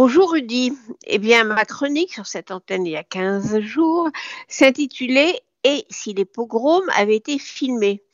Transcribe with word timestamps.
Bonjour 0.00 0.30
Rudy. 0.30 0.78
Eh 1.08 1.18
bien, 1.18 1.42
ma 1.42 1.64
chronique 1.64 2.14
sur 2.14 2.24
cette 2.24 2.52
antenne 2.52 2.86
il 2.86 2.92
y 2.92 2.96
a 2.96 3.02
15 3.02 3.58
jours 3.58 4.08
s'intitulait 4.46 5.42
Et 5.64 5.86
si 5.90 6.14
les 6.14 6.24
pogroms 6.24 6.88
avaient 6.94 7.16
été 7.16 7.36
filmés? 7.40 8.04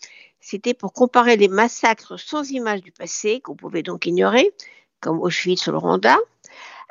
C'était 0.40 0.72
pour 0.72 0.94
comparer 0.94 1.36
les 1.36 1.48
massacres 1.48 2.18
sans 2.18 2.50
images 2.50 2.80
du 2.80 2.90
passé, 2.90 3.42
qu'on 3.42 3.54
pouvait 3.54 3.82
donc 3.82 4.06
ignorer, 4.06 4.50
comme 5.02 5.20
Auschwitz 5.20 5.66
ou 5.66 5.72
le 5.72 5.76
Rwanda, 5.76 6.16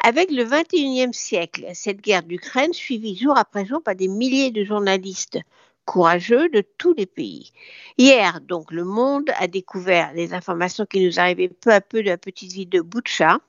avec 0.03 0.29
le 0.29 0.43
21e 0.43 1.11
siècle, 1.11 1.65
cette 1.73 2.01
guerre 2.01 2.21
d'Ukraine 2.21 2.73
suivie 2.73 3.17
jour 3.17 3.35
après 3.35 3.65
jour 3.65 3.81
par 3.81 3.95
des 3.95 4.07
milliers 4.07 4.51
de 4.51 4.63
journalistes 4.63 5.39
courageux 5.85 6.49
de 6.49 6.63
tous 6.77 6.93
les 6.93 7.07
pays. 7.07 7.51
Hier, 7.97 8.41
donc, 8.41 8.71
le 8.71 8.83
monde 8.83 9.31
a 9.37 9.47
découvert 9.47 10.13
les 10.13 10.35
informations 10.35 10.85
qui 10.85 11.03
nous 11.03 11.19
arrivaient 11.19 11.49
peu 11.49 11.71
à 11.71 11.81
peu 11.81 12.03
de 12.03 12.09
la 12.09 12.17
petite 12.19 12.51
ville 12.51 12.69
de 12.69 12.81
Boutcha, 12.81 13.39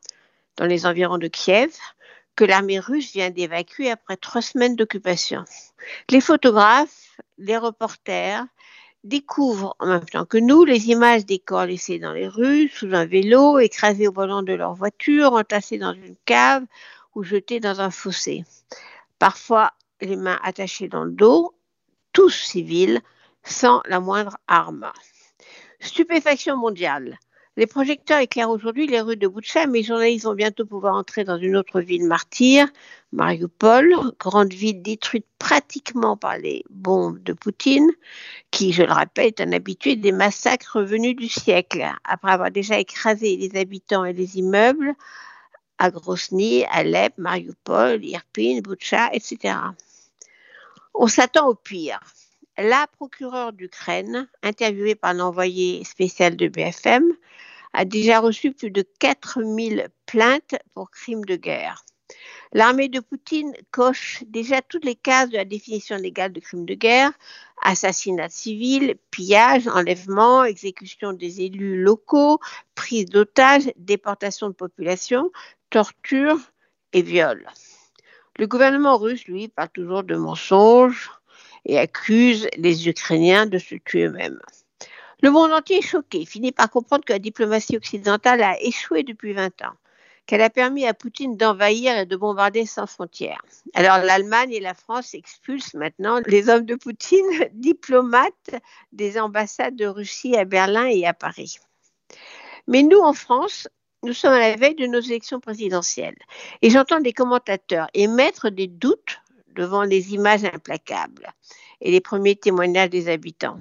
dans 0.56 0.66
les 0.66 0.86
environs 0.86 1.18
de 1.18 1.28
Kiev, 1.28 1.76
que 2.36 2.44
l'armée 2.44 2.80
russe 2.80 3.12
vient 3.12 3.30
d'évacuer 3.30 3.90
après 3.90 4.16
trois 4.16 4.42
semaines 4.42 4.76
d'occupation. 4.76 5.44
Les 6.10 6.20
photographes, 6.20 7.20
les 7.38 7.56
reporters 7.56 8.44
découvrent 9.04 9.76
en 9.78 9.86
même 9.86 10.04
temps 10.06 10.24
que 10.24 10.38
nous 10.38 10.64
les 10.64 10.88
images 10.88 11.26
des 11.26 11.38
corps 11.38 11.66
laissés 11.66 11.98
dans 11.98 12.12
les 12.12 12.26
rues, 12.26 12.68
sous 12.68 12.94
un 12.94 13.04
vélo, 13.04 13.58
écrasés 13.58 14.08
au 14.08 14.12
volant 14.12 14.42
de 14.42 14.54
leur 14.54 14.74
voiture, 14.74 15.34
entassés 15.34 15.78
dans 15.78 15.92
une 15.92 16.16
cave 16.24 16.64
ou 17.14 17.22
jetés 17.22 17.60
dans 17.60 17.80
un 17.80 17.90
fossé. 17.90 18.44
Parfois 19.18 19.72
les 20.00 20.16
mains 20.16 20.40
attachées 20.42 20.88
dans 20.88 21.04
le 21.04 21.12
dos, 21.12 21.54
tous 22.12 22.30
civils, 22.30 23.00
sans 23.42 23.82
la 23.86 24.00
moindre 24.00 24.38
arme. 24.48 24.90
Stupéfaction 25.80 26.56
mondiale. 26.56 27.18
Les 27.56 27.66
projecteurs 27.68 28.18
éclairent 28.18 28.50
aujourd'hui 28.50 28.88
les 28.88 29.00
rues 29.00 29.16
de 29.16 29.28
Boutcha, 29.28 29.68
mais 29.68 29.78
les 29.78 29.84
journalistes 29.84 30.24
vont 30.24 30.34
bientôt 30.34 30.66
pouvoir 30.66 30.96
entrer 30.96 31.22
dans 31.22 31.38
une 31.38 31.56
autre 31.56 31.80
ville 31.80 32.04
martyre, 32.04 32.66
Mariupol, 33.12 33.94
grande 34.18 34.52
ville 34.52 34.82
détruite 34.82 35.26
pratiquement 35.38 36.16
par 36.16 36.36
les 36.36 36.64
bombes 36.68 37.22
de 37.22 37.32
Poutine, 37.32 37.88
qui, 38.50 38.72
je 38.72 38.82
le 38.82 38.92
rappelle, 38.92 39.28
est 39.28 39.40
un 39.40 39.52
habitué 39.52 39.94
des 39.94 40.10
massacres 40.10 40.82
venus 40.82 41.14
du 41.14 41.28
siècle, 41.28 41.88
après 42.02 42.32
avoir 42.32 42.50
déjà 42.50 42.80
écrasé 42.80 43.36
les 43.36 43.56
habitants 43.56 44.04
et 44.04 44.12
les 44.12 44.36
immeubles 44.36 44.92
à 45.78 45.90
Grosny, 45.90 46.64
Alep, 46.72 47.16
Mariupol, 47.18 48.04
Irpin, 48.04 48.60
Boutcha, 48.62 49.10
etc. 49.12 49.54
On 50.92 51.06
s'attend 51.06 51.46
au 51.48 51.54
pire. 51.54 52.00
La 52.56 52.86
procureure 52.86 53.52
d'Ukraine, 53.52 54.28
interviewée 54.44 54.94
par 54.94 55.12
l'envoyé 55.12 55.82
spécial 55.82 56.36
de 56.36 56.46
BFM, 56.46 57.12
a 57.72 57.84
déjà 57.84 58.20
reçu 58.20 58.52
plus 58.52 58.70
de 58.70 58.82
4000 59.00 59.88
plaintes 60.06 60.54
pour 60.72 60.92
crimes 60.92 61.24
de 61.24 61.34
guerre. 61.34 61.84
L'armée 62.52 62.88
de 62.88 63.00
Poutine 63.00 63.52
coche 63.72 64.22
déjà 64.28 64.62
toutes 64.62 64.84
les 64.84 64.94
cases 64.94 65.30
de 65.30 65.36
la 65.36 65.44
définition 65.44 65.96
légale 65.96 66.32
de 66.32 66.38
crimes 66.38 66.64
de 66.64 66.74
guerre, 66.74 67.10
assassinat 67.60 68.28
civil, 68.28 68.94
pillage, 69.10 69.66
enlèvement, 69.66 70.44
exécution 70.44 71.12
des 71.12 71.40
élus 71.40 71.82
locaux, 71.82 72.38
prise 72.76 73.06
d'otages, 73.06 73.72
déportation 73.76 74.46
de 74.48 74.54
population, 74.54 75.32
torture 75.70 76.38
et 76.92 77.02
viol. 77.02 77.44
Le 78.38 78.46
gouvernement 78.46 78.96
russe, 78.96 79.24
lui, 79.26 79.48
parle 79.48 79.70
toujours 79.70 80.04
de 80.04 80.14
mensonges 80.14 81.10
et 81.64 81.78
accuse 81.78 82.48
les 82.56 82.88
Ukrainiens 82.88 83.46
de 83.46 83.58
se 83.58 83.74
tuer 83.76 84.04
eux-mêmes. 84.04 84.40
Le 85.22 85.30
monde 85.30 85.52
entier 85.52 85.78
est 85.78 85.82
choqué, 85.82 86.26
finit 86.26 86.52
par 86.52 86.70
comprendre 86.70 87.04
que 87.04 87.12
la 87.12 87.18
diplomatie 87.18 87.76
occidentale 87.76 88.42
a 88.42 88.60
échoué 88.60 89.04
depuis 89.04 89.32
20 89.32 89.62
ans, 89.62 89.72
qu'elle 90.26 90.42
a 90.42 90.50
permis 90.50 90.86
à 90.86 90.94
Poutine 90.94 91.36
d'envahir 91.36 91.96
et 91.96 92.06
de 92.06 92.16
bombarder 92.16 92.66
sans 92.66 92.86
frontières. 92.86 93.42
Alors 93.74 93.98
l'Allemagne 93.98 94.52
et 94.52 94.60
la 94.60 94.74
France 94.74 95.14
expulsent 95.14 95.74
maintenant 95.74 96.20
les 96.26 96.48
hommes 96.48 96.66
de 96.66 96.74
Poutine, 96.74 97.24
diplomates 97.52 98.54
des 98.92 99.18
ambassades 99.18 99.76
de 99.76 99.86
Russie 99.86 100.36
à 100.36 100.44
Berlin 100.44 100.86
et 100.86 101.06
à 101.06 101.14
Paris. 101.14 101.58
Mais 102.66 102.82
nous, 102.82 102.98
en 102.98 103.12
France, 103.12 103.68
nous 104.02 104.12
sommes 104.12 104.32
à 104.32 104.38
la 104.38 104.56
veille 104.56 104.74
de 104.74 104.86
nos 104.86 105.00
élections 105.00 105.40
présidentielles 105.40 106.18
et 106.60 106.68
j'entends 106.68 107.00
des 107.00 107.14
commentateurs 107.14 107.88
émettre 107.94 108.50
des 108.50 108.66
doutes 108.66 109.20
devant 109.54 109.82
les 109.82 110.14
images 110.14 110.44
implacables 110.44 111.32
et 111.80 111.90
les 111.90 112.00
premiers 112.00 112.36
témoignages 112.36 112.90
des 112.90 113.08
habitants. 113.08 113.58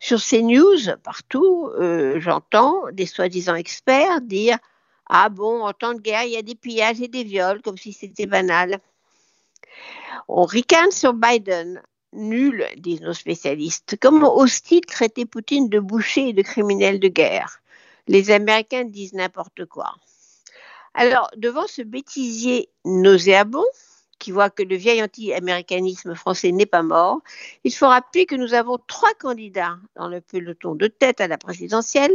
Sur 0.00 0.20
ces 0.20 0.42
news, 0.42 0.78
partout, 1.02 1.70
euh, 1.78 2.18
j'entends 2.20 2.90
des 2.92 3.06
soi-disant 3.06 3.54
experts 3.54 4.20
dire 4.20 4.58
Ah 5.08 5.28
bon, 5.28 5.62
en 5.62 5.72
temps 5.72 5.94
de 5.94 6.00
guerre, 6.00 6.24
il 6.24 6.32
y 6.32 6.36
a 6.36 6.42
des 6.42 6.54
pillages 6.54 7.00
et 7.00 7.08
des 7.08 7.24
viols, 7.24 7.62
comme 7.62 7.78
si 7.78 7.92
c'était 7.92 8.26
banal. 8.26 8.80
On 10.28 10.44
ricane 10.44 10.90
sur 10.90 11.14
Biden. 11.14 11.82
Nul, 12.14 12.66
disent 12.76 13.00
nos 13.00 13.14
spécialistes. 13.14 13.96
Comment 13.98 14.36
ose-t-il 14.36 14.82
traiter 14.82 15.24
Poutine 15.24 15.70
de 15.70 15.78
boucher 15.78 16.28
et 16.28 16.32
de 16.34 16.42
criminel 16.42 17.00
de 17.00 17.08
guerre 17.08 17.62
Les 18.06 18.30
Américains 18.30 18.84
disent 18.84 19.14
n'importe 19.14 19.64
quoi. 19.64 19.94
Alors, 20.94 21.30
devant 21.36 21.66
ce 21.66 21.80
bêtisier 21.80 22.68
nauséabond, 22.84 23.64
qui 24.22 24.30
voit 24.30 24.50
que 24.50 24.62
le 24.62 24.76
vieil 24.76 25.02
anti-américanisme 25.02 26.14
français 26.14 26.52
n'est 26.52 26.64
pas 26.64 26.84
mort, 26.84 27.22
il 27.64 27.74
faut 27.74 27.88
rappeler 27.88 28.24
que 28.24 28.36
nous 28.36 28.54
avons 28.54 28.78
trois 28.86 29.12
candidats 29.14 29.78
dans 29.96 30.06
le 30.06 30.20
peloton 30.20 30.76
de 30.76 30.86
tête 30.86 31.20
à 31.20 31.26
la 31.26 31.38
présidentielle 31.38 32.12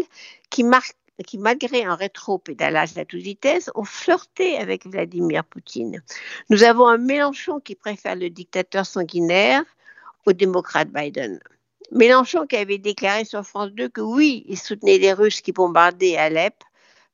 qui, 0.49 0.63
malgré 0.63 1.83
un 1.83 1.95
rétro-pédalage 1.95 2.97
à 2.97 3.03
toute 3.03 3.19
vitesse, 3.19 3.69
ont 3.75 3.83
flirté 3.83 4.57
avec 4.57 4.87
Vladimir 4.87 5.43
Poutine. 5.43 6.01
Nous 6.49 6.63
avons 6.63 6.87
un 6.87 6.97
Mélenchon 6.97 7.59
qui 7.59 7.75
préfère 7.75 8.15
le 8.15 8.29
dictateur 8.29 8.85
sanguinaire 8.85 9.65
au 10.25 10.31
démocrate 10.31 10.87
Biden. 10.87 11.41
Mélenchon 11.91 12.47
qui 12.47 12.55
avait 12.55 12.77
déclaré 12.77 13.25
sur 13.25 13.43
France 13.43 13.71
2 13.71 13.89
que 13.89 14.01
oui, 14.01 14.45
il 14.47 14.57
soutenait 14.57 14.97
les 14.97 15.11
Russes 15.11 15.41
qui 15.41 15.51
bombardaient 15.51 16.15
Alep, 16.15 16.55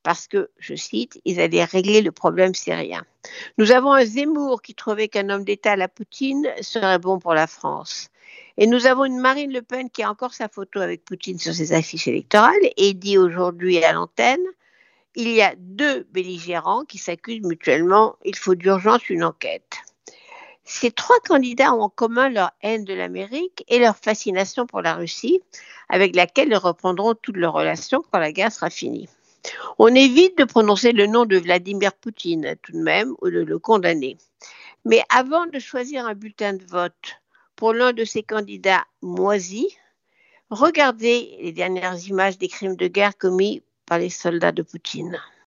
parce 0.03 0.28
que, 0.28 0.50
je 0.59 0.75
cite, 0.75 1.19
ils 1.25 1.40
allaient 1.40 1.64
régler 1.64 2.02
le 2.02 2.12
problème 2.12 2.53
syrien. 2.53 3.03
Nous 3.58 3.72
avons 3.72 3.94
un 3.94 4.06
Zemmour 4.06 4.62
qui 4.62 4.75
trouvait 4.75 5.08
qu'un 5.08 5.30
homme 5.30 5.46
d'État 5.46 5.72
à 5.72 5.75
la 5.75 5.88
Poutine 5.88 6.47
serait 6.62 7.00
bon 7.00 7.19
pour 7.19 7.34
la 7.34 7.47
France. 7.47 8.09
Et 8.58 8.68
nous 8.68 8.86
avons 8.86 9.06
une 9.06 9.19
Marine 9.19 9.52
Le 9.52 9.62
Pen 9.62 9.90
qui 9.90 10.03
a 10.03 10.12
encore 10.12 10.34
sa 10.34 10.47
photo 10.47 10.80
avec 10.80 11.06
Poutine 11.06 11.40
sur 11.40 11.53
ses 11.53 11.74
affiches 11.74 12.08
électorales 12.08 12.53
et 12.78 12.94
dit 12.94 13.18
aujourd'hui 13.18 13.84
à 13.84 13.94
l'antenne, 13.94 14.44
il 15.16 15.30
y 15.30 15.42
a 15.42 15.53
deux 15.58 16.06
belligérants 16.12 16.86
qui 16.86 16.97
s'accusent 16.97 17.44
mutuellement, 17.44 18.16
il 18.25 18.36
faut 18.36 18.56
d'urgence 18.56 19.09
une 19.09 19.24
enquête. 19.24 19.78
Ces 20.66 20.92
trois 20.92 21.19
candidats 21.19 21.74
ont 21.74 21.81
en 21.81 21.90
commun 21.90 22.30
leur 22.30 22.52
haine 22.62 22.86
de 22.86 22.94
l'Amérique 22.94 23.63
et 23.68 23.80
leur 23.80 23.97
fascination 23.97 24.66
pour 24.66 24.81
la 24.81 24.96
Russie, 24.96 25.42
avec 25.90 26.16
laquelle 26.16 26.50
ils 26.50 26.58
reprendront 26.58 27.13
toutes 27.16 27.38
leurs 27.38 27.53
relations 27.53 28.03
quand 28.12 28.19
la 28.19 28.31
guerre 28.31 28.52
sera 28.52 28.69
finie. 28.69 29.09
On 29.78 29.94
évite 29.94 30.38
de 30.38 30.44
prononcer 30.44 30.92
le 30.92 31.08
nom 31.08 31.26
de 31.26 31.38
Vladimir 31.38 31.94
Poutine 31.94 32.56
tout 32.62 32.72
de 32.72 32.81
même 32.81 33.14
ou 33.22 33.30
de 33.30 33.40
le 33.40 33.59
condamner. 33.59 34.18
Mais 34.86 35.02
avant 35.09 35.46
de 35.46 35.59
choisir 35.59 36.06
un 36.06 36.14
bulletin 36.14 36.54
de 36.54 36.66
vote 36.66 37.22
pour 37.56 37.74
l'un 37.74 37.94
de 37.94 38.06
ces 38.06 38.24
candidats 38.24 38.86
moisis, 39.02 39.68
regardez 40.50 41.38
les 41.42 41.52
dernières 41.52 42.08
images 42.08 42.38
des 42.38 42.48
crimes 42.48 42.76
de 42.76 42.88
guerre 42.88 43.18
commis 43.18 43.64
par 43.86 44.00
les 44.00 44.09
soldats 44.09 44.52
de 44.52 44.62
Poutine. 44.62 45.20